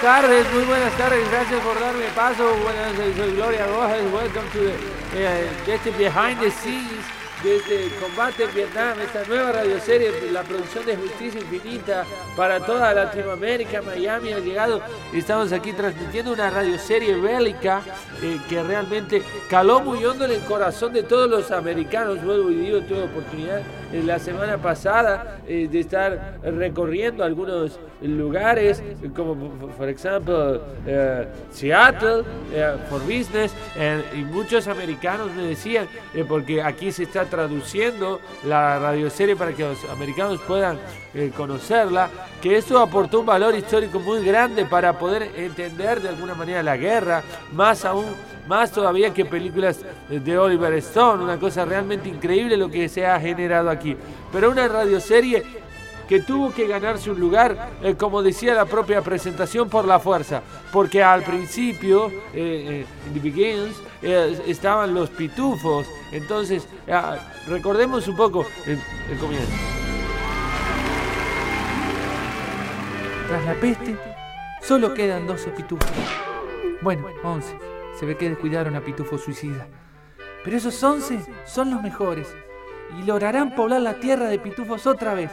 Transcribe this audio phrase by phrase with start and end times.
[0.00, 2.54] buenas tardes, muy buenas tardes, gracias por darme paso.
[2.62, 4.60] Buenas, soy Gloria Rojas, welcome to
[5.16, 10.84] the, este behind the scenes desde este Combate en Vietnam, esta nueva radioserie, la producción
[10.84, 12.04] de Justicia Infinita
[12.36, 14.80] para toda Latinoamérica, Miami ha llegado.
[15.12, 17.82] Estamos aquí transmitiendo una radioserie bélica
[18.22, 22.22] eh, que realmente caló muy hondo en el corazón de todos los americanos.
[22.24, 23.60] Vuelvo y digo, tuve oportunidad
[23.92, 28.82] eh, la semana pasada eh, de estar recorriendo algunos lugares,
[29.14, 30.62] como por ejemplo
[31.50, 32.22] Seattle,
[32.88, 33.52] for Business,
[34.14, 35.88] y muchos americanos me decían,
[36.28, 40.78] porque aquí se está traduciendo la radioserie para que los americanos puedan
[41.14, 42.08] eh, conocerla,
[42.42, 46.76] que eso aportó un valor histórico muy grande para poder entender de alguna manera la
[46.76, 48.06] guerra, más aún,
[48.46, 53.20] más todavía que películas de Oliver Stone, una cosa realmente increíble lo que se ha
[53.20, 53.96] generado aquí.
[54.32, 55.44] Pero una radioserie
[56.08, 60.42] que tuvo que ganarse un lugar, eh, como decía la propia presentación, por la fuerza.
[60.72, 63.76] Porque al principio, eh, The Begins,
[64.46, 65.86] estaban los pitufos.
[66.12, 69.52] Entonces, ah, recordemos un poco el, el comienzo.
[73.28, 73.96] Tras la peste,
[74.62, 75.90] solo quedan 12 pitufos.
[76.80, 77.58] Bueno, 11.
[77.98, 79.66] Se ve que descuidaron a Pitufo Suicida.
[80.44, 82.28] Pero esos 11 son los mejores
[82.96, 85.30] y lograrán poblar la tierra de pitufos otra vez.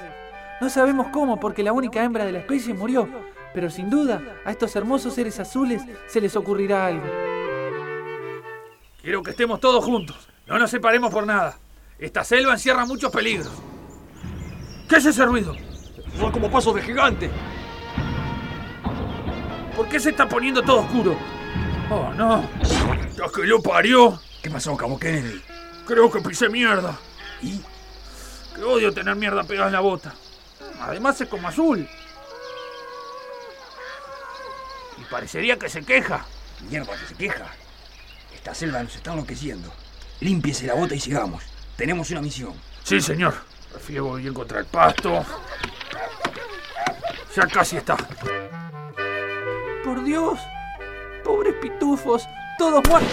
[0.61, 3.09] No sabemos cómo porque la única hembra de la especie murió,
[3.53, 7.05] pero sin duda a estos hermosos seres azules se les ocurrirá algo.
[9.01, 11.57] Quiero que estemos todos juntos, no nos separemos por nada.
[11.99, 13.51] Esta selva encierra muchos peligros.
[14.89, 15.55] ¿Qué es ese ruido?
[16.17, 17.29] Son como pasos de gigante.
[19.75, 21.17] ¿Por qué se está poniendo todo oscuro?
[21.89, 22.47] Oh, no.
[23.15, 24.19] Ya que lo parió.
[24.41, 25.41] ¿Qué pasó, Cabo Kennedy?
[25.85, 26.97] Creo que pisé mierda.
[27.41, 27.59] ¿Y?
[28.55, 30.13] Que odio tener mierda pegada en la bota.
[30.79, 31.87] Además es como azul.
[34.97, 36.25] Y parecería que se queja.
[36.69, 37.47] Mierda que se queja.
[38.33, 39.71] Esta selva nos está enloqueciendo.
[40.19, 41.43] Límpiese la bota y sigamos.
[41.75, 42.53] Tenemos una misión.
[42.83, 43.35] Sí, señor.
[43.73, 45.25] Refiego bien contra el pasto.
[47.35, 47.97] Ya casi está.
[49.83, 50.39] Por Dios.
[51.23, 52.23] Pobres pitufos.
[52.57, 53.11] Todos muertos.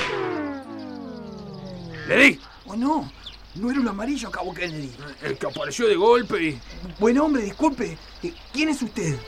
[2.06, 2.40] ¡Le di!
[2.66, 3.10] ¡Oh, no!
[3.54, 4.90] No era un amarillo, Cabo Kennedy.
[5.22, 6.60] El que apareció de golpe y...
[6.98, 7.98] Buen hombre, disculpe.
[8.22, 9.18] Eh, ¿Quién es usted?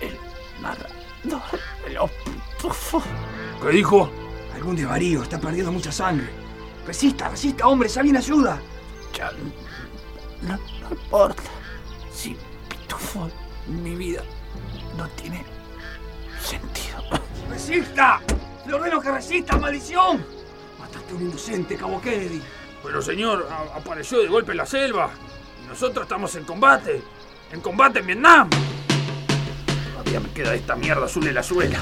[0.00, 0.16] El
[0.62, 3.02] narrador de los pitufos.
[3.60, 4.08] ¿Qué dijo?
[4.54, 6.28] Algún desvarío, está perdiendo mucha sangre.
[6.86, 8.60] Resista, resista, hombre, si alguien ayuda.
[9.12, 9.32] Ya
[10.42, 11.42] no, no importa.
[12.14, 12.36] Si
[12.68, 13.28] pitufo,
[13.66, 14.22] mi vida
[14.96, 15.44] no tiene
[16.40, 17.02] sentido.
[17.50, 18.20] ¡Resista!
[18.66, 20.35] ¡Le ordeno que resista, maldición!
[21.06, 22.42] Mataste a un inocente, Cabo Kennedy.
[22.82, 25.10] Pero señor, apareció de golpe en la selva.
[25.64, 27.02] Y nosotros estamos en combate.
[27.52, 28.50] En combate en Vietnam.
[29.92, 31.80] Todavía me queda esta mierda azul en la suela.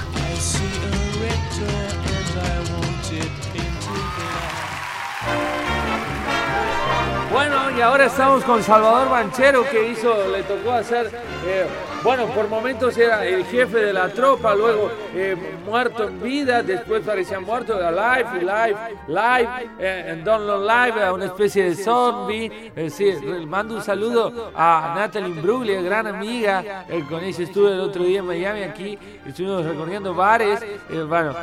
[7.32, 11.10] Bueno, y ahora estamos con Salvador Banchero que hizo, le tocó hacer,
[11.46, 11.66] eh,
[12.04, 15.34] bueno, por momentos era el jefe de la tropa, luego eh,
[15.64, 18.76] muerto en vida, después parecía muerto, alive, live,
[19.08, 19.48] live,
[19.78, 22.72] eh, en Don't Look Live, una especie de zombie.
[22.76, 23.10] Eh, sí,
[23.46, 28.18] mando un saludo a Natalie Imbruglia, gran amiga, eh, con ella estuve el otro día
[28.18, 31.34] en Miami, aquí estuvimos recorriendo bares, eh, bueno,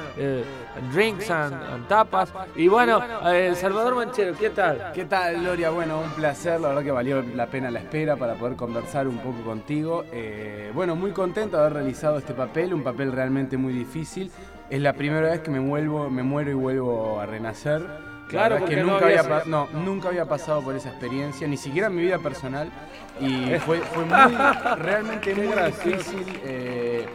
[0.94, 3.02] drinks and, and tapas, y bueno,
[3.56, 4.92] Salvador Banchero, ¿qué tal?
[4.94, 5.72] ¿Qué tal, Gloria?
[5.72, 9.18] Bueno, un placer, la verdad que valió la pena la espera para poder conversar un
[9.18, 10.06] poco contigo.
[10.74, 14.32] Bueno, muy contento de haber realizado este papel, un papel realmente muy difícil.
[14.70, 17.82] Es la primera vez que me, vuelvo, me muero y vuelvo a renacer.
[17.82, 20.88] La Claro, porque que no nunca, había, habías- pa- no, nunca había pasado por esa
[20.90, 22.70] experiencia, ni siquiera en mi vida personal.
[23.20, 24.36] Y fue, fue muy,
[24.78, 27.06] realmente muy difícil eh,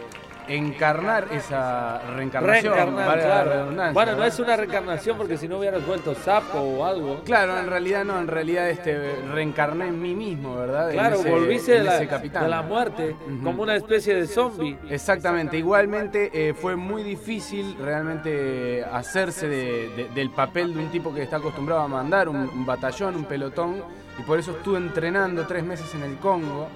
[0.48, 2.74] encarnar esa reencarnación.
[2.74, 3.50] Reencarnar, la claro.
[3.50, 7.22] redundancia, Bueno, no es una reencarnación porque si no hubieras vuelto sapo o algo.
[7.24, 10.90] Claro, en realidad no, en realidad este reencarné en mí mismo, ¿verdad?
[10.92, 14.76] Claro, ese- volviste de la, de la muerte como una especie de zombie.
[14.88, 21.12] Exactamente, igualmente eh, fue muy difícil realmente hacerse de- de- del papel de un tipo
[21.14, 23.82] que está acostumbrado a mandar un, un batallón, un pelotón,
[24.18, 26.68] y por eso estuve entrenando tres meses en el Congo.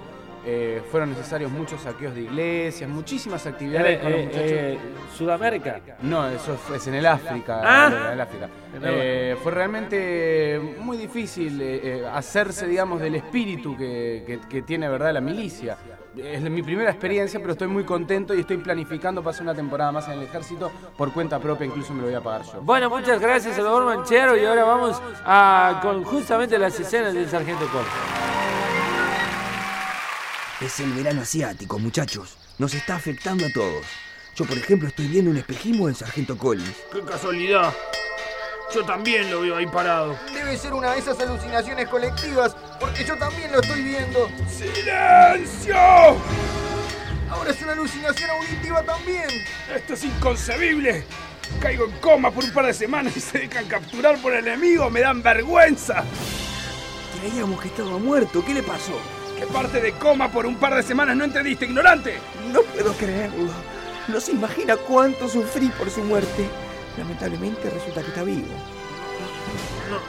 [0.44, 4.50] Eh, fueron necesarios muchos saqueos de iglesias, muchísimas actividades Eh, con los eh, muchachos.
[4.50, 4.78] eh,
[5.16, 5.80] Sudamérica.
[6.00, 7.60] No, eso fue- es en el África.
[7.62, 8.04] Ah.
[8.06, 8.48] en el África.
[8.74, 11.62] En el- Eh, fue realmente muy difícil
[12.12, 15.76] hacerse, digamos, del espíritu que, que- que tiene, ¿verdad?, la milicia.
[16.16, 20.08] Es mi primera experiencia, pero estoy muy contento y estoy planificando pasar una temporada más
[20.08, 22.62] en el ejército por cuenta propia, incluso me lo voy a pagar yo.
[22.62, 24.36] Bueno, muchas gracias, Salvador Manchero.
[24.36, 27.86] Y ahora vamos a, con justamente las escenas del Sargento Cox.
[30.60, 32.36] Es el verano asiático, muchachos.
[32.58, 33.86] Nos está afectando a todos.
[34.36, 36.76] Yo, por ejemplo, estoy viendo un espejismo del sargento Collins.
[36.92, 37.72] ¡Qué casualidad!
[38.74, 40.18] Yo también lo veo ahí parado.
[40.34, 44.30] Debe ser una de esas alucinaciones colectivas, porque yo también lo estoy viendo.
[44.50, 45.76] ¡Silencio!
[47.30, 49.28] Ahora es una alucinación auditiva también.
[49.74, 51.04] ¡Esto es inconcebible!
[51.58, 54.90] Caigo en coma por un par de semanas y se dejan capturar por el enemigo.
[54.90, 56.04] ¡Me dan vergüenza!
[57.18, 58.44] Creíamos que estaba muerto.
[58.44, 59.19] ¿Qué le pasó?
[59.40, 62.18] ¿Qué parte de coma por un par de semanas no entendiste, ignorante?
[62.52, 63.50] No puedo creerlo.
[64.06, 66.46] No se imagina cuánto sufrí por su muerte.
[66.98, 68.48] Lamentablemente resulta que está vivo.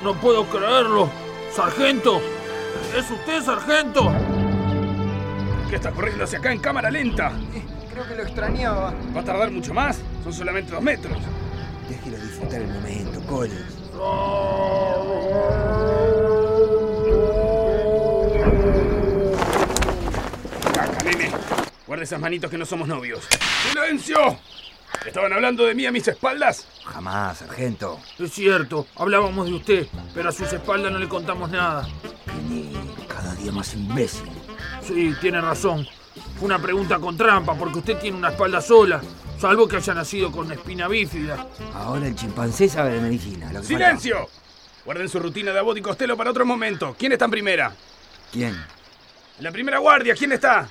[0.04, 1.10] No, no puedo creerlo.
[1.56, 2.22] ¡Sargento!
[2.94, 4.12] ¿Es usted, sargento?
[5.70, 7.32] ¿Qué está corriendo hacia acá en cámara lenta?
[7.90, 8.94] Creo que lo extrañaba.
[9.16, 10.02] ¿Va a tardar mucho más?
[10.26, 11.18] Son solamente dos metros.
[11.88, 13.78] Déjelo disfrutar el momento, Collins.
[13.94, 15.01] Caca,
[21.92, 23.28] Guarda esas manitos que no somos novios.
[23.70, 24.40] ¡Silencio!
[25.06, 26.66] ¿Estaban hablando de mí a mis espaldas?
[26.86, 28.00] Jamás, sargento.
[28.18, 31.86] Es cierto, hablábamos de usted, pero a sus espaldas no le contamos nada.
[32.48, 32.80] Viene
[33.10, 34.30] cada día más imbécil.
[34.82, 35.86] Sí, tiene razón.
[36.40, 39.02] Fue una pregunta con trampa, porque usted tiene una espalda sola,
[39.38, 41.46] salvo que haya nacido con espina bífida.
[41.74, 43.52] Ahora el chimpancé sabe de medicina.
[43.52, 44.30] Lo que ¡Silencio!
[44.86, 46.96] Guarden su rutina de Abbott y Costello para otro momento.
[46.98, 47.74] ¿Quién está en primera?
[48.32, 48.56] ¿Quién?
[49.40, 50.70] La primera guardia, ¿quién está?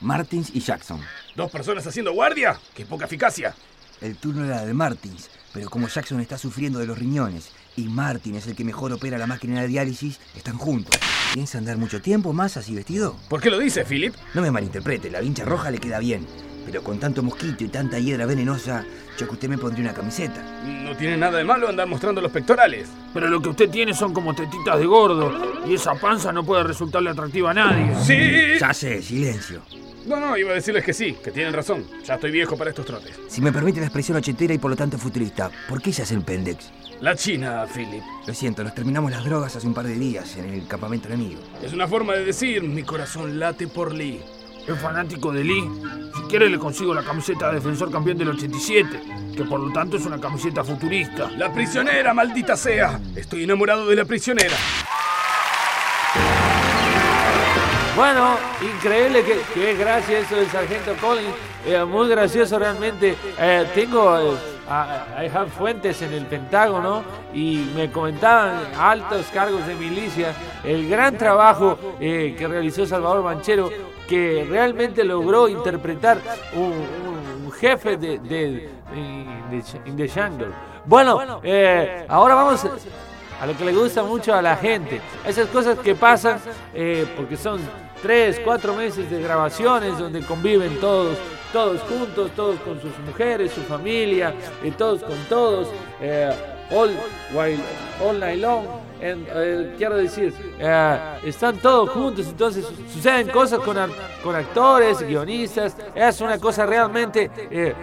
[0.00, 1.00] Martins y Jackson.
[1.34, 2.58] ¿Dos personas haciendo guardia?
[2.74, 3.54] ¡Qué poca eficacia!
[4.00, 8.36] El turno era de Martins, pero como Jackson está sufriendo de los riñones y Martin
[8.36, 10.98] es el que mejor opera la máquina de diálisis, están juntos.
[11.34, 13.16] ¿Piensa andar mucho tiempo más así vestido?
[13.28, 14.14] ¿Por qué lo dice, Philip?
[14.34, 16.26] No me malinterprete, la vincha roja le queda bien.
[16.66, 18.84] Pero con tanto mosquito y tanta hiedra venenosa,
[19.16, 20.42] yo que usted me pondría una camiseta.
[20.64, 22.88] No tiene nada de malo andar mostrando los pectorales.
[23.14, 25.64] Pero lo que usted tiene son como tetitas de gordo.
[25.64, 27.94] Y esa panza no puede resultarle atractiva a nadie.
[28.02, 28.58] ¡Sí!
[28.58, 29.62] Ya sé, silencio.
[30.06, 31.84] No, no, iba a decirles que sí, que tienen razón.
[32.04, 33.18] Ya estoy viejo para estos trotes.
[33.28, 36.14] Si me permite la expresión ochentera y por lo tanto futurista, ¿por qué se hace
[36.14, 36.70] el pendex?
[37.00, 38.02] La China, Philip.
[38.26, 41.40] Lo siento, nos terminamos las drogas hace un par de días en el campamento enemigo.
[41.62, 44.20] Es una forma de decir, mi corazón late por Lee.
[44.66, 45.68] Es fanático de Lee.
[46.14, 49.00] Si quiere le consigo la camiseta de defensor campeón del 87,
[49.36, 51.30] que por lo tanto es una camiseta futurista.
[51.32, 53.00] La prisionera, maldita sea.
[53.14, 54.56] Estoy enamorado de la prisionera.
[57.96, 61.34] Bueno, increíble que, que es gracia eso del sargento Collins.
[61.66, 63.16] Eh, muy gracioso realmente.
[63.38, 64.36] Eh, tengo, eh,
[64.68, 67.02] a- fuentes en el Pentágono
[67.32, 70.34] y me comentaban altos cargos de milicia
[70.64, 73.70] el gran trabajo eh, que realizó Salvador Manchero,
[74.08, 76.18] que realmente logró interpretar
[76.54, 78.68] un, jefe de, de,
[79.50, 80.48] the- in the jungle.
[80.84, 82.62] Bueno, eh, ahora vamos
[83.40, 85.00] a lo que le gusta mucho a la gente.
[85.26, 86.38] Esas cosas que pasan
[86.74, 87.60] eh, porque son
[88.02, 91.16] tres, cuatro meses de grabaciones donde conviven todos,
[91.52, 95.68] todos juntos, todos con sus mujeres, su familia, y todos con todos,
[96.00, 96.30] eh,
[96.70, 96.90] all,
[97.34, 97.58] while,
[98.04, 98.64] all night long.
[98.98, 103.76] Eh, quiero decir, eh, están todos juntos, entonces su- suceden cosas con,
[104.22, 107.74] con actores, guionistas, es una cosa realmente eh,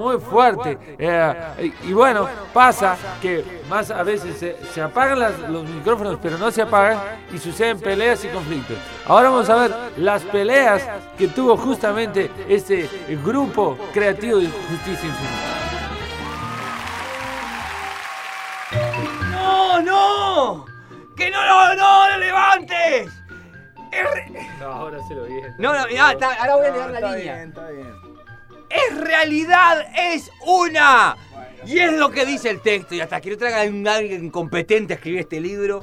[0.00, 0.78] muy fuerte.
[0.98, 6.38] eh, y, bueno, pasa que más a veces se, se apagan las- los micrófonos, pero
[6.38, 6.98] no se apagan
[7.32, 8.76] y suceden peleas y conflictos.
[9.06, 10.82] Ahora vamos a ver las peleas
[11.18, 12.88] que tuvo justamente este
[13.24, 15.50] grupo creativo de Justicia Infinita.
[19.30, 20.64] ¡No, no!
[21.16, 23.12] ¡Que no lo, no, lo levantes!
[24.60, 25.52] No, ahora se lo dije.
[25.58, 27.42] No, no, ya, está, ahora voy a leer la línea.
[28.70, 29.84] Es realidad,
[30.14, 31.16] es una.
[31.66, 32.94] Y es lo que dice el texto.
[32.94, 35.82] Y hasta que no traiga un alguien competente a escribir este libro.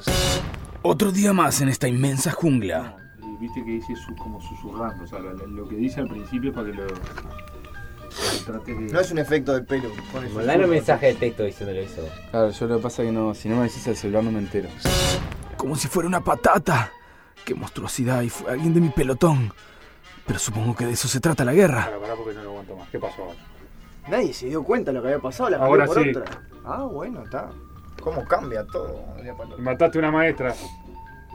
[0.82, 2.96] Otro día más en esta inmensa jungla.
[3.22, 6.52] Y viste que dice su- como susurrando, o sea, lo, lo que dice al principio
[6.52, 6.94] para que lo, de...
[8.92, 9.90] No es un efecto del pelo.
[10.34, 12.08] Mandale un mensaje de texto diciéndole eso.
[12.30, 14.32] Claro, yo lo que pasa es que no, si no me decís el celular no
[14.32, 14.68] me entero.
[15.56, 16.90] Como si fuera una patata.
[17.44, 18.22] ¡Qué monstruosidad!
[18.22, 19.52] Y fue alguien de mi pelotón.
[20.28, 21.86] Pero supongo que de eso se trata la guerra.
[21.86, 22.88] Pará, pará, porque no lo aguanto más.
[22.90, 23.38] ¿Qué pasó ahora?
[24.08, 26.10] Nadie se dio cuenta de lo que había pasado, la Ahora por sí.
[26.10, 26.24] otra.
[26.64, 27.48] Ah, bueno, está.
[28.00, 29.04] ¿Cómo cambia todo?
[29.36, 29.56] para?
[29.58, 30.54] Mataste una maestra.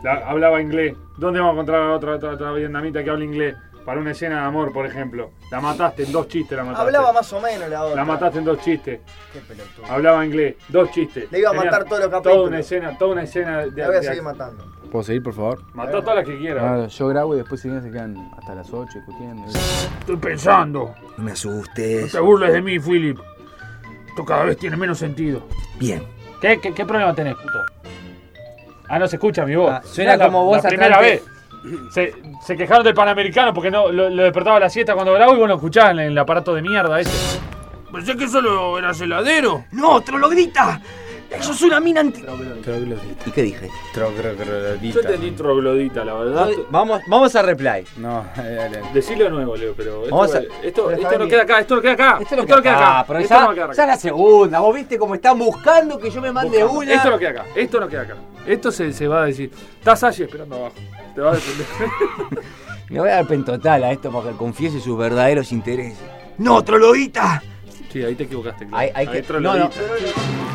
[0.04, 0.96] La- hablaba inglés.
[1.18, 3.56] ¿Dónde vamos a encontrar a otra, otra, otra vietnamita que habla inglés?
[3.86, 5.32] Para una escena de amor, por ejemplo.
[5.52, 6.86] La mataste en dos chistes, la mataste.
[6.88, 7.96] Hablaba más o menos la otra.
[7.98, 9.02] La mataste en dos chistes.
[9.34, 9.86] Qué pelotudo.
[9.92, 10.56] Hablaba inglés.
[10.70, 11.30] Dos chistes.
[11.32, 12.48] Le iba a Tenía matar todos los Toda capítulos.
[12.48, 13.72] una escena, toda una escena de...
[13.82, 14.66] La voy a de- seguir matando.
[14.94, 15.60] ¿Puedo seguir, por favor?
[15.74, 16.84] Mató todas las que quiera.
[16.84, 19.44] Ah, yo grabo y después si quieren se quedan hasta las 8 discutiendo.
[20.00, 20.94] Estoy pensando.
[21.18, 22.12] No me No asustes.
[22.12, 23.18] te burles de mí, Philip.
[24.10, 25.48] Esto cada vez tiene menos sentido.
[25.80, 26.04] Bien.
[26.40, 27.60] ¿Qué, qué, qué problema tenés, puto?
[28.88, 29.72] Ah, no se escucha mi voz.
[29.74, 31.24] Ah, suena la- como vos La primera vez.
[31.92, 32.14] se,
[32.46, 35.40] se quejaron del Panamericano porque no lo, lo despertaba a la siesta cuando grabo y
[35.40, 37.40] vos lo escuchaban en el aparato de mierda ese.
[37.92, 39.66] Pensé que solo eras heladero.
[39.72, 40.80] ¡No, troglodita!
[41.40, 42.24] ¡Eso es una mina anti...
[43.26, 43.70] ¿Y qué dije?
[43.96, 46.50] Yo entendí troglodita, la verdad.
[46.70, 47.84] Vamos, vamos a reply.
[47.98, 48.82] No, dale.
[48.94, 51.82] Decilo de nuevo, Leo, pero esto, Vamos a- esto, esto no queda acá, esto no
[51.82, 52.20] queda acá.
[52.22, 53.74] Esto no queda acá, pero esto ya, no queda acá.
[53.74, 54.60] ya la segunda.
[54.60, 56.80] Vos viste cómo están buscando que yo me mande Buscando.
[56.80, 56.94] una.
[56.94, 58.16] Esto no queda acá, esto no queda acá.
[58.46, 59.52] Esto se, se va a decir.
[59.80, 60.76] Estás allí esperando abajo.
[61.16, 61.68] Te va a defender.
[62.90, 65.98] Me voy a dar pentotal a esto para que confiese sus verdaderos intereses.
[66.38, 67.42] ¡No, troglodita!
[67.92, 68.68] Sí, ahí te equivocaste.
[68.68, 68.78] claro.
[68.78, 69.22] Hay, hay Ahí que.
[69.24, 69.64] troglodita.
[69.68, 70.53] No, no.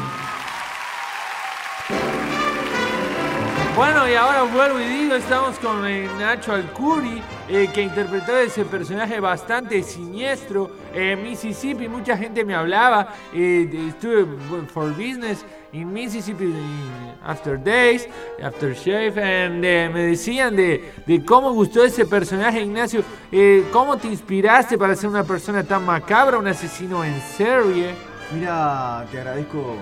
[3.79, 8.65] Bueno, y ahora vuelvo y digo, estamos con eh, Nacho Alcuri, eh, que interpretó ese
[8.65, 11.87] personaje bastante siniestro en Mississippi.
[11.87, 14.27] Mucha gente me hablaba, eh, estuve
[14.75, 18.09] for business in Mississippi in After Days,
[18.43, 23.05] After Shave, and eh, me decían de, de cómo gustó ese personaje, Ignacio.
[23.31, 27.95] Eh, ¿Cómo te inspiraste para ser una persona tan macabra, un asesino en serie?
[28.35, 29.77] Mira, te agradezco.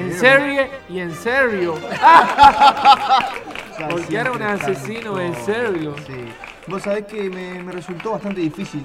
[0.00, 1.74] En serie y en serio.
[3.90, 5.94] Porque era un asesino en serio.
[6.06, 6.26] Sí.
[6.66, 8.84] Vos sabés que me, me resultó bastante difícil.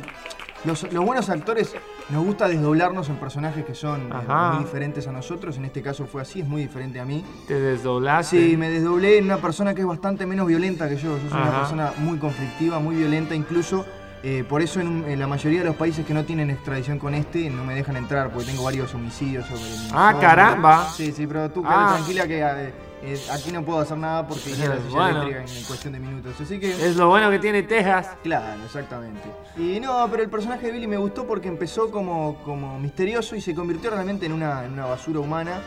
[0.64, 1.76] Los, los buenos actores
[2.10, 5.58] nos gusta desdoblarnos en personajes que son eh, muy diferentes a nosotros.
[5.58, 7.24] En este caso fue así, es muy diferente a mí.
[7.48, 8.50] Te desdoblaste.
[8.50, 11.18] Sí, me desdoblé en una persona que es bastante menos violenta que yo.
[11.18, 11.50] Yo soy Ajá.
[11.50, 13.86] una persona muy conflictiva, muy violenta incluso.
[14.28, 17.14] Eh, por eso en, en la mayoría de los países que no tienen extradición con
[17.14, 20.90] este no me dejan entrar porque tengo varios homicidios sobre mi Ah, caramba.
[20.90, 21.94] Sí, sí, pero tú quédate Ah.
[21.94, 25.22] tranquila que eh, eh, aquí no puedo hacer nada porque iría a la silla Bueno.
[25.22, 26.34] eléctrica en cuestión de minutos.
[26.42, 26.72] Así que...
[26.72, 28.10] Es lo bueno que tiene Texas.
[28.24, 29.22] Claro, exactamente.
[29.58, 33.42] Y no, pero el personaje de Billy me gustó porque empezó como, como misterioso y
[33.42, 35.60] se convirtió realmente en una, en una basura humana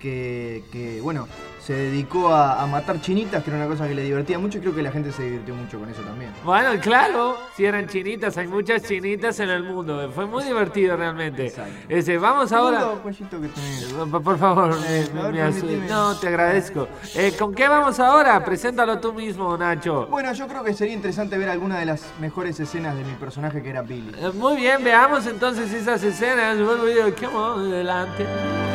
[0.00, 1.28] que, que, bueno,
[1.62, 4.60] se dedicó a, a matar chinitas, que era una cosa que le divertía mucho y
[4.62, 6.32] creo que la gente se divirtió mucho con eso también.
[6.42, 10.10] Bueno, claro, si eran chinitas, hay muchas chinitas en el mundo.
[10.12, 11.46] Fue muy divertido realmente.
[11.46, 11.72] Exacto.
[11.88, 12.94] Ese, vamos ahora.
[13.04, 13.92] Que tenés.
[14.24, 16.88] Por favor, eh, me no, te agradezco.
[17.14, 18.42] Eh, ¿Con qué vamos ahora?
[18.44, 20.06] Preséntalo tú mismo, Nacho.
[20.06, 23.62] Bueno, yo creo que sería interesante ver alguna de las mejores escenas de mi personaje
[23.62, 24.12] que era Billy.
[24.18, 26.58] Eh, Muy bien, veamos entonces esas escenas.
[26.58, 28.69] Vuelvo y digo, come on, adelante.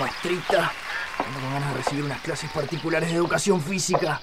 [0.00, 0.72] Maestrita.
[1.18, 4.18] Ando con ganas de recibir unas clases particulares de educación física.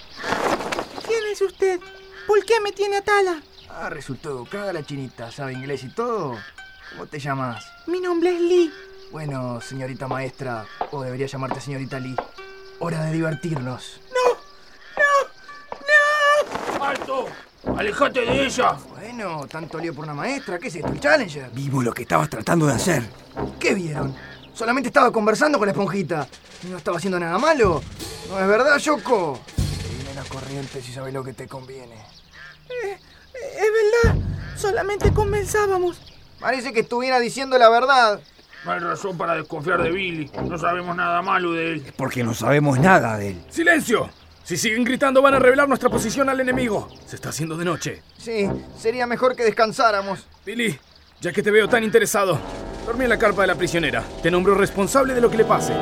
[1.05, 1.79] ¿Quién es usted?
[2.25, 3.39] ¿Por qué me tiene a tala?
[3.69, 6.36] Ah, resultó educada la chinita, sabe inglés y todo.
[6.91, 7.63] ¿Cómo te llamas?
[7.86, 8.74] Mi nombre es Lee.
[9.12, 12.15] Bueno, señorita maestra, o debería llamarte señorita Lee.
[12.79, 14.01] Hora de divertirnos.
[16.81, 17.27] ¡Alto!
[17.77, 18.77] ¡Alejate de ella!
[18.89, 20.57] Bueno, tanto lío por una maestra.
[20.57, 20.88] ¿Qué es esto?
[20.88, 21.51] ¿El Challenger?
[21.51, 23.03] Vimos lo que estabas tratando de hacer.
[23.60, 24.15] ¿Qué vieron?
[24.58, 26.28] Solamente estaba conversando con la esponjita.
[26.70, 27.82] No estaba haciendo nada malo.
[28.30, 29.40] ¿No es verdad, Yoko?
[29.96, 31.96] Viene la corriente si sabes lo que te conviene.
[32.84, 32.98] Eh,
[33.34, 34.20] Es verdad.
[34.56, 36.02] Solamente comenzábamos.
[36.40, 38.20] Parece que estuviera diciendo la verdad.
[38.66, 40.32] No hay razón para desconfiar de Billy.
[40.44, 41.94] No sabemos nada malo de él.
[41.96, 43.46] Porque no sabemos nada de él.
[43.50, 44.10] ¡Silencio!
[44.44, 46.90] Si siguen gritando van a revelar nuestra posición al enemigo.
[47.06, 48.02] Se está haciendo de noche.
[48.18, 48.50] Sí,
[48.80, 50.26] sería mejor que descansáramos.
[50.46, 50.80] Billy,
[51.22, 52.40] ya que te veo tan interesado,
[52.88, 54.01] dormí en la carpa de la prisionera.
[54.24, 55.74] Te nombro responsable de lo que le pase.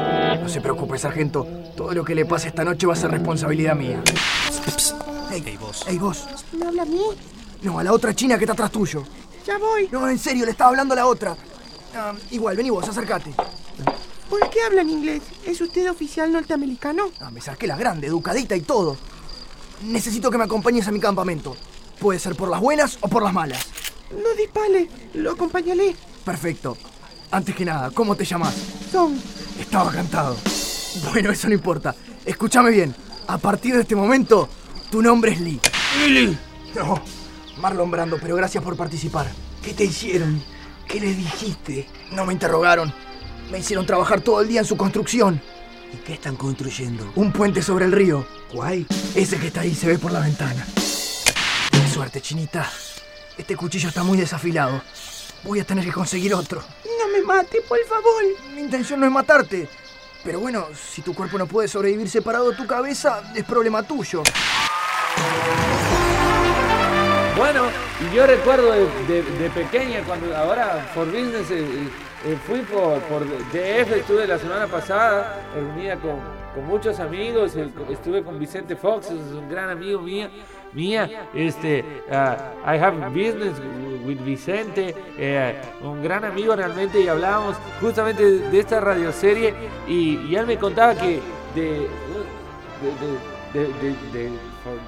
[0.41, 1.47] No se preocupe, sargento.
[1.77, 4.01] Todo lo que le pase esta noche va a ser responsabilidad mía.
[5.31, 5.85] Ey, vos.
[5.87, 6.25] Ey, vos.
[6.53, 6.99] ¿Me habla a mí?
[7.61, 9.03] No, a la otra china que está atrás tuyo.
[9.45, 9.87] Ya voy.
[9.91, 11.37] No, en serio, le estaba hablando a la otra.
[11.95, 13.35] Ah, igual, vení vos, acércate.
[14.27, 15.21] ¿Por qué habla en inglés?
[15.45, 17.11] ¿Es usted oficial norteamericano?
[17.21, 18.97] Ah, me saqué la grande, educadita y todo.
[19.83, 21.55] Necesito que me acompañes a mi campamento.
[21.99, 23.63] Puede ser por las buenas o por las malas.
[24.11, 24.89] No dispare.
[25.13, 25.95] Lo acompañaré.
[26.23, 26.75] Perfecto.
[27.31, 28.53] Antes que nada, ¿cómo te llamas?
[28.91, 29.19] Son.
[29.59, 30.37] Estaba cantado.
[31.11, 31.95] Bueno, eso no importa.
[32.25, 32.95] Escúchame bien.
[33.27, 34.47] A partir de este momento,
[34.89, 35.59] tu nombre es Lee.
[35.99, 36.37] ¡Billy!
[36.75, 37.01] No,
[37.57, 39.27] Marlon Brando, pero gracias por participar.
[39.63, 40.41] ¿Qué te hicieron?
[40.87, 41.87] ¿Qué les dijiste?
[42.11, 42.93] No me interrogaron.
[43.51, 45.41] Me hicieron trabajar todo el día en su construcción.
[45.93, 47.11] ¿Y qué están construyendo?
[47.15, 48.25] Un puente sobre el río.
[48.51, 48.85] ¿Cuál?
[49.15, 50.65] Ese que está ahí se ve por la ventana.
[51.71, 52.69] Qué suerte, chinita.
[53.37, 54.81] Este cuchillo está muy desafilado.
[55.45, 56.61] Voy a tener que conseguir otro.
[56.99, 58.23] No me mate, por favor.
[58.53, 59.67] Mi intención no es matarte.
[60.23, 64.23] Pero bueno, si tu cuerpo no puede sobrevivir separado de tu cabeza, es problema tuyo.
[67.37, 67.63] Bueno,
[68.11, 71.63] y yo recuerdo de, de- de pequeña, cuando ahora por business eh,
[72.25, 76.19] eh, fui por, por DF, estuve la semana pasada reunida con,
[76.55, 80.31] con muchos amigos, eh, estuve con Vicente Fox, es un gran amigo mía,
[80.73, 83.59] mía, este, ah, I have business
[84.05, 89.53] with Vicente, eh, un gran amigo realmente, y hablábamos justamente de, esta radioserie,
[89.87, 91.19] y, y él me contaba que
[91.55, 91.87] de,
[93.53, 94.29] de- de-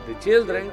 [0.08, 0.70] the Children.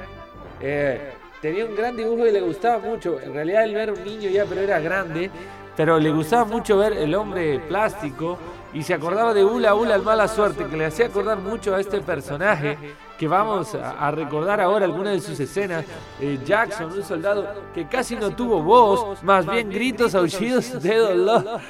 [0.60, 3.20] Eh, tenía un gran dibujo y le gustaba mucho.
[3.20, 5.30] En realidad él era un niño ya, pero era grande.
[5.76, 8.38] Pero le gustaba mucho ver el hombre plástico
[8.74, 11.80] y se acordaba de Ula Ula, el mala suerte, que le hacía acordar mucho a
[11.80, 12.76] este personaje
[13.16, 15.84] que vamos a, recordar ahora algunas de sus escenas.
[16.20, 21.60] Eh, Jackson, un soldado que casi no tuvo voz, más bien gritos, aullidos de dolor.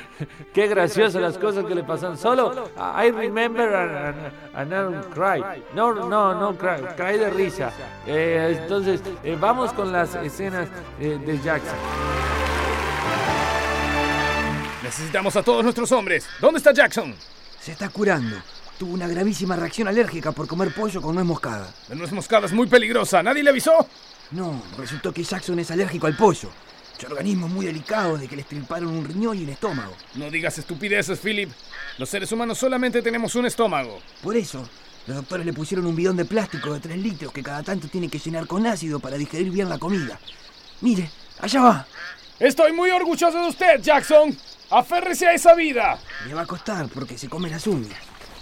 [0.55, 2.17] Qué gracioso las cosas que le pasan.
[2.17, 4.17] Solo I remember and,
[4.55, 5.63] and- and cry.
[5.75, 7.71] No, no, no, cry, cry de risa.
[8.07, 10.69] Eh, entonces, eh, vamos con las escenas
[10.99, 12.44] de Jackson.
[14.85, 16.27] Necesitamos a todos nuestros hombres.
[16.43, 17.15] ¿Dónde está Jackson?
[17.59, 18.37] Se está curando.
[18.79, 21.73] Tuvo una gravísima reacción alérgica por comer pollo con nuez moscada.
[21.89, 23.23] La nuez moscada es muy peligrosa.
[23.23, 23.89] ¿Nadie le avisó?
[24.33, 26.51] No, resultó que Jackson es alérgico al pollo.
[26.99, 29.97] Su organismo es muy delicado de que le estriparon un riñón y el estómago.
[30.17, 31.51] No digas estupideces, Philip.
[31.97, 34.01] Los seres humanos solamente tenemos un estómago.
[34.23, 34.69] Por eso,
[35.07, 38.11] los doctores le pusieron un bidón de plástico de 3 litros que cada tanto tiene
[38.11, 40.21] que llenar con ácido para digerir bien la comida.
[40.83, 41.11] Mire,
[41.41, 41.87] allá va.
[42.39, 44.37] Estoy muy orgulloso de usted, Jackson.
[44.75, 46.01] Aférrese a esa vida.
[46.27, 47.97] Le va a costar porque se come las uñas.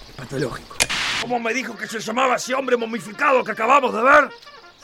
[0.09, 0.77] Es patológico.
[1.21, 4.31] ¿Cómo me dijo que se llamaba ese hombre momificado que acabamos de ver?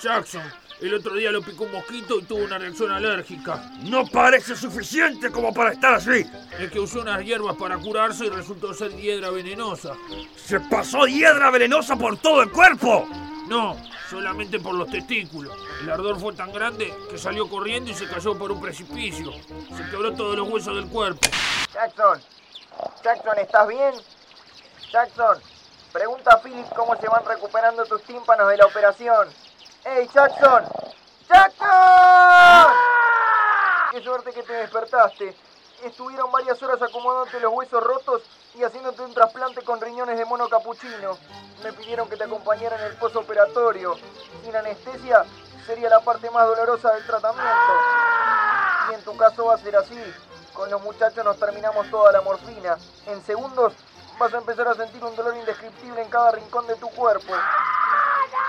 [0.03, 0.43] Jackson,
[0.83, 3.73] el otro día lo picó un mosquito y tuvo una reacción alérgica.
[3.85, 6.23] No parece suficiente como para estar así.
[6.61, 9.95] Es que usó unas hierbas para curarse y resultó ser hiedra venenosa.
[10.37, 13.09] Se pasó hiedra venenosa por todo el cuerpo.
[13.49, 13.75] No,
[14.11, 15.57] solamente por los testículos.
[15.81, 19.33] El ardor fue tan grande que salió corriendo y se cayó por un precipicio.
[19.75, 21.21] Se quebró todos los huesos del cuerpo.
[21.73, 22.21] Jackson,
[23.03, 23.95] Jackson, ¿estás bien?
[24.93, 25.39] Jackson,
[25.93, 29.29] pregunta a Philip cómo se van recuperando tus tímpanos de la operación.
[29.85, 30.65] ¡Ey, Jackson!
[31.29, 32.73] ¡Jackson!
[33.93, 35.35] ¡Qué suerte que te despertaste!
[35.85, 38.23] Estuvieron varias horas acomodándote los huesos rotos
[38.59, 41.17] y haciéndote un trasplante con riñones de mono capuchino.
[41.63, 43.95] Me pidieron que te acompañara en el posoperatorio.
[44.43, 45.25] Sin anestesia
[45.65, 47.73] sería la parte más dolorosa del tratamiento.
[48.91, 50.03] Y en tu caso va a ser así.
[50.53, 52.77] Con los muchachos nos terminamos toda la morfina.
[53.07, 53.75] En segundos
[54.19, 57.33] vas a empezar a sentir un dolor indescriptible en cada rincón de tu cuerpo.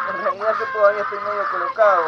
[0.09, 2.01] En realidad yo todavía estoy medio colocado.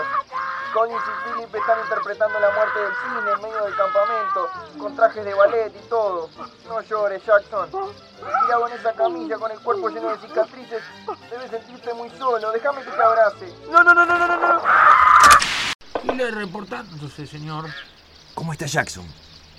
[0.73, 5.25] Collins y Philip están interpretando la muerte del cine en medio del campamento, con trajes
[5.25, 6.29] de ballet y todo.
[6.67, 7.69] No llores, Jackson.
[7.71, 10.83] Tirado en esa camilla con el cuerpo lleno de cicatrices,
[11.29, 12.51] debes sentirte muy solo.
[12.51, 13.53] Déjame que te abrace.
[13.69, 14.61] No, no, no, no, no, no, no.
[16.03, 17.65] Y le reportándose, señor.
[18.33, 19.05] ¿Cómo está Jackson?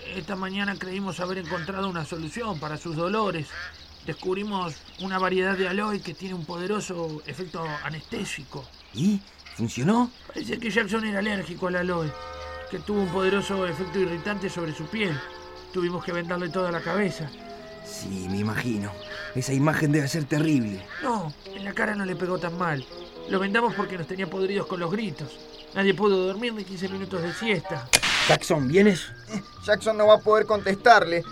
[0.07, 3.49] Esta mañana creímos haber encontrado una solución para sus dolores.
[4.07, 8.65] Descubrimos una variedad de aloe que tiene un poderoso efecto anestésico.
[8.95, 9.21] ¿Y?
[9.57, 10.11] ¿Funcionó?
[10.27, 12.11] Parece que Jackson era alérgico al aloe,
[12.71, 15.19] que tuvo un poderoso efecto irritante sobre su piel.
[15.73, 17.31] Tuvimos que vendarle toda la cabeza.
[17.85, 18.91] Sí, me imagino.
[19.35, 20.85] Esa imagen debe ser terrible.
[21.03, 22.85] No, en la cara no le pegó tan mal.
[23.29, 25.29] Lo vendamos porque nos tenía podridos con los gritos.
[25.75, 27.89] Nadie pudo dormir ni 15 minutos de siesta.
[28.29, 29.07] Jackson, ¿vienes?
[29.65, 31.25] Jackson no va a poder contestarle.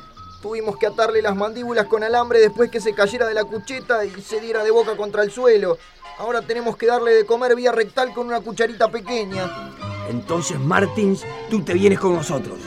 [0.42, 4.10] Tuvimos que atarle las mandíbulas con alambre después que se cayera de la cucheta y
[4.22, 5.76] se diera de boca contra el suelo.
[6.18, 9.70] Ahora tenemos que darle de comer vía rectal con una cucharita pequeña.
[10.08, 12.58] Entonces, Martins, tú te vienes con nosotros.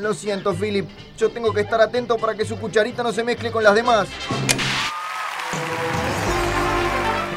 [0.00, 0.88] Lo siento, Philip.
[1.16, 4.08] Yo tengo que estar atento para que su cucharita no se mezcle con las demás.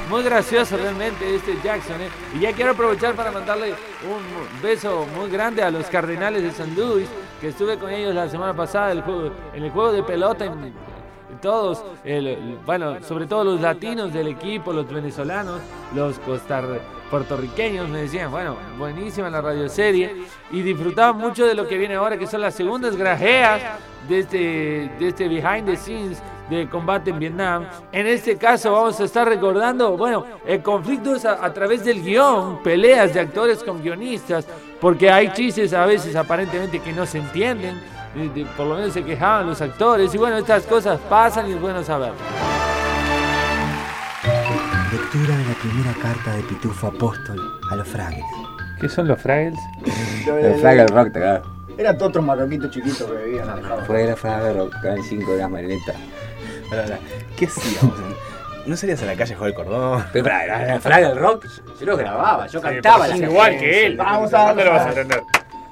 [0.10, 2.02] Muy gracioso realmente este Jackson.
[2.02, 2.10] ¿eh?
[2.36, 6.76] Y ya quiero aprovechar para mandarle un beso muy grande a los Cardenales de San
[6.76, 7.08] Luis,
[7.44, 10.46] que estuve con ellos la semana pasada el juego- en el juego de pelota.
[10.46, 10.74] En,
[11.42, 15.60] todos, el- bueno, sobre todo los latinos del equipo, los venezolanos,
[15.94, 16.18] los
[17.12, 20.24] puertorriqueños, me decían, bueno, buenísima la radioserie.
[20.52, 23.62] Y disfrutaban mucho de lo que viene ahora, que son las segundas grajeas
[24.08, 27.66] de este, de este behind the scenes de combate en Vietnam.
[27.92, 32.04] En este caso vamos a estar recordando, bueno, el conflicto es a, a través del
[32.04, 34.46] guion, peleas de actores con guionistas,
[34.82, 37.80] porque hay chistes a veces aparentemente que no se entienden,
[38.16, 41.54] de- de- por lo menos se quejaban los actores, y bueno, estas cosas pasan y
[41.54, 42.16] es bueno saberlo.
[44.92, 47.40] Lectura de la primera carta de Pitufo Apóstol
[47.72, 48.24] a los Fraggles.
[48.80, 49.60] ¿Qué son los Fraggles?
[50.28, 51.42] El Fraggle Rock, te.
[51.78, 53.48] Eran todos otros macaquitos chiquitos que vivían.
[53.88, 55.96] Fuera Fraggle Rock, eran 5 de las marionetas.
[57.38, 57.94] ¿Qué hacíamos?
[58.66, 60.06] ¿No salías a la calle a jugar el cordón?
[60.14, 61.46] Pero para, Fraggle Rock,
[61.80, 63.06] yo lo grababa, yo cantaba.
[63.06, 63.98] pero la es igual que él.
[63.98, 65.22] Vamos a- ¿Cuándo lo vas a entender?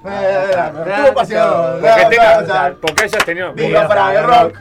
[0.04, 1.50] Tuvo pasión.
[1.80, 3.54] Porque, tengas, porque hayas tenido.
[3.54, 4.58] Viva Fraggle Rock.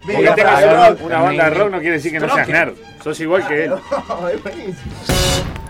[0.00, 1.00] Porque Viva tengas Fraggle una, Rock.
[1.02, 2.74] una banda de rock no quiere decir que no seas nerd.
[3.02, 3.74] Sos igual que él.
[4.34, 4.92] Es buenísimo.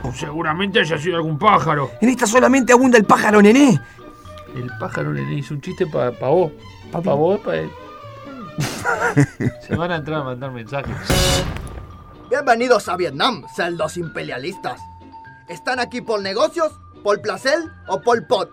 [0.04, 1.90] O seguramente haya sido algún pájaro.
[2.00, 3.78] En esta solamente abunda el pájaro nené.
[4.56, 6.52] El pájaro le hizo un chiste para vos.
[6.90, 7.70] Para vos, para él.
[9.66, 10.94] Se van a entrar a mandar mensajes.
[12.30, 14.80] Bienvenidos a Vietnam, celdos imperialistas.
[15.48, 18.50] ¿Están aquí por negocios, por placer o por pot?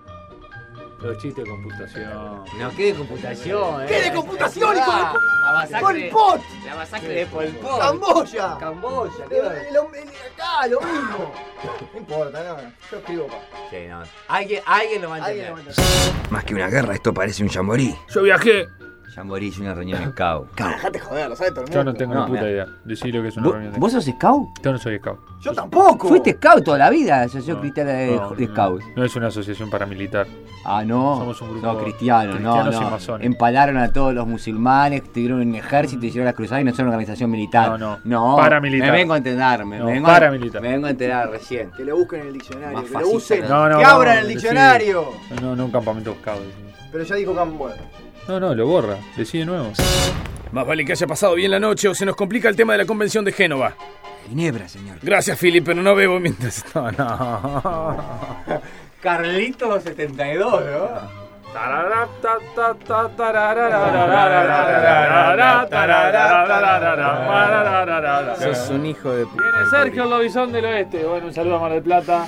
[1.02, 2.44] Los chistes de computación.
[2.60, 3.86] No, ¿qué de computación?
[3.88, 4.04] ¿Qué eh?
[4.10, 6.10] de computación, hijo de pu- La masacre.
[6.12, 6.42] ¡Pol Pot!
[6.66, 7.80] La masacre de Pol Pot.
[7.80, 8.58] ¡Camboya!
[8.60, 9.26] Camboya,
[9.72, 11.34] Lo- lo- acá, lo mismo.
[11.94, 12.58] No importa, no.
[12.92, 13.36] Yo escribo pa.
[13.70, 14.02] Sí, no.
[14.28, 15.50] Alguien, alguien lo va a Alguien entender.
[15.50, 16.32] lo va a entender.
[16.32, 17.96] Más que una guerra, esto parece un jamborí.
[18.14, 18.68] Yo viajé.
[19.14, 20.48] Jamboree es una reunión en CAO.
[20.56, 22.52] Dejate joder, lo sabe todo el Yo no tengo No, ni puta mira.
[22.52, 22.66] idea.
[22.86, 24.48] Decí lo que es una ¿Vos, reunión de vos sos scout?
[24.64, 25.20] Yo no soy scout.
[25.42, 26.08] Yo tampoco.
[26.08, 28.54] Fuiste scout toda la vida, asociación No, cristiana de, no, de no.
[28.54, 28.82] scout.
[28.96, 30.28] No es una asociación paramilitar.
[30.66, 31.18] Ah, no.
[31.18, 32.90] Somos un grupo no, cristianos, no, y no.
[32.92, 33.26] masones.
[33.26, 36.96] Empalaron a todos los musulmanes, tuvieron un ejército, hicieron la cruzada y no son una
[36.96, 37.70] organización militar.
[37.72, 38.00] No, no.
[38.04, 38.92] No, Paramilitar.
[38.92, 40.60] Me vengo a enterar, me, No, me vengo paramilitar.
[40.60, 41.72] A, me vengo a enterar recién.
[41.72, 43.48] Que lo busquen en el diccionario, Más que lo usen.
[43.48, 45.06] No, no, que abran el diccionario.
[45.42, 46.42] No, no, un campamento scout.
[46.92, 47.76] Pero ya dijo Camboya.
[48.30, 48.96] No, no, lo borra.
[49.18, 49.72] Decí de nuevo.
[50.52, 52.78] Más vale que haya pasado bien la noche o se nos complica el tema de
[52.78, 53.74] la convención de Génova.
[54.28, 55.00] Ginebra, señor.
[55.02, 56.64] Gracias, Philip, pero no bebo mientras.
[56.76, 58.38] No, no.
[59.02, 61.20] Carlito 72, ¿no?
[68.54, 69.42] Sos un hijo de puta.
[69.42, 71.04] Viene Sergio el Lobizón del Oeste.
[71.04, 72.28] Bueno, un saludo a Mar del Plata.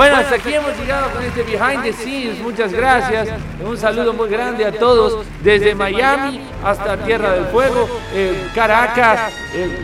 [0.00, 2.38] Bueno, hasta aquí hemos llegado con este Behind the Scenes.
[2.38, 3.28] Muchas gracias.
[3.62, 9.76] Un saludo muy grande a todos desde Miami hasta Tierra del Fuego, eh, Caracas, eh,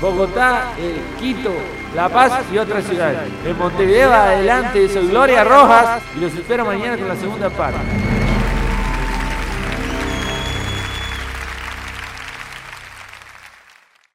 [0.00, 1.52] Bogotá, eh, Quito,
[1.94, 3.30] La Paz y otras ciudades.
[3.46, 8.23] En Montevideo, adelante, soy Gloria Rojas y los espero mañana con la segunda parte.